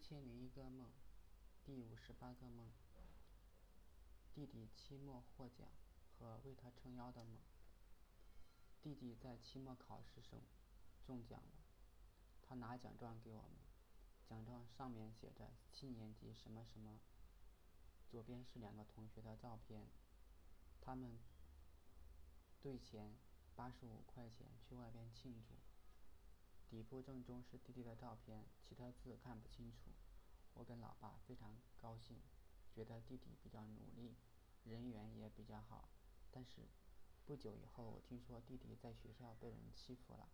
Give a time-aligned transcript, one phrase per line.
[0.00, 0.88] 千零一个梦，
[1.62, 2.66] 第五十八个梦。
[4.34, 5.68] 弟弟期末获奖
[6.18, 7.36] 和为他撑腰的梦。
[8.80, 10.40] 弟弟在期末考试中
[11.06, 11.60] 中奖了，
[12.42, 13.50] 他拿奖状给我们，
[14.26, 16.98] 奖状上面写着七年级什么什么。
[18.10, 19.86] 左边是两个同学的照片，
[20.80, 21.20] 他们
[22.62, 23.14] 兑钱
[23.54, 25.54] 八十五块钱去外边庆祝。
[26.70, 29.90] 底部正中是弟弟的照片，其他字看不清楚。
[30.54, 32.20] 我跟老爸非常高兴，
[32.72, 34.14] 觉得弟弟比较努力，
[34.62, 35.88] 人缘也比较好。
[36.30, 36.68] 但是
[37.26, 40.28] 不久以后，我听说弟弟在学校被人欺负了，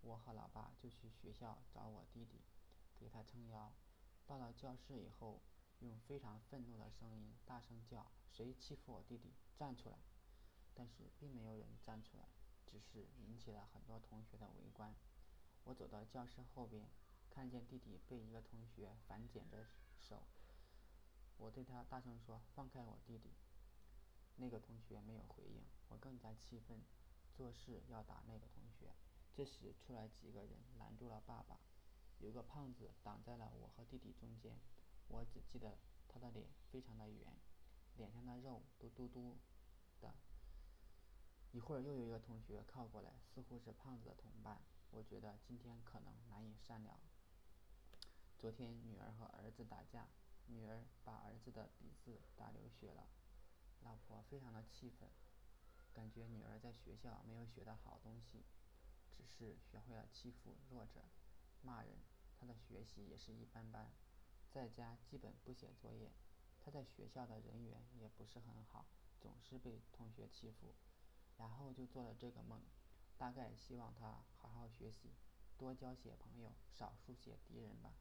[0.00, 2.40] 我和老爸就去学校找我弟弟，
[2.98, 3.72] 给他撑腰。
[4.26, 5.40] 到了教室以后，
[5.78, 9.32] 用非常愤怒的声音大声叫：“谁欺负我弟弟？
[9.56, 9.98] 站出来！”
[10.74, 12.24] 但是并没有人站出来，
[12.66, 14.92] 只是引起了很多同学的围观。
[15.68, 16.88] 我走到教室后边，
[17.28, 19.66] 看见弟弟被一个同学反剪着
[20.00, 20.22] 手。
[21.36, 23.34] 我对他大声说：“放开我弟弟！”
[24.36, 26.80] 那个同学没有回应，我更加气愤，
[27.36, 28.94] 做事要打那个同学。
[29.34, 31.60] 这时出来几个人拦住了爸爸，
[32.18, 34.58] 有个胖子挡在了我和弟弟中间。
[35.08, 35.76] 我只记得
[36.08, 37.36] 他的脸非常的圆，
[37.98, 39.36] 脸上的肉都嘟嘟
[40.00, 40.14] 的。
[41.52, 44.60] 一会儿又有一个同学靠过来，似乎是胖子的同伴。
[44.90, 47.00] 我觉得今天可能难以善了。
[48.38, 50.08] 昨天女儿和儿子打架，
[50.46, 53.08] 女儿把儿子的鼻子打流血了，
[53.82, 55.08] 老婆非常的气愤，
[55.92, 58.44] 感觉女儿在学校没有学到好东西，
[59.16, 61.00] 只是学会了欺负弱者，
[61.62, 61.96] 骂人。
[62.38, 63.90] 她的学习也是一般般，
[64.52, 66.12] 在家基本不写作业。
[66.60, 68.86] 她在学校的人缘也不是很好，
[69.18, 70.74] 总是被同学欺负。
[71.38, 72.60] 然后就做了这个梦。
[73.16, 75.14] 大概希望他好好学习，
[75.56, 77.94] 多交些朋友，少树些敌人吧。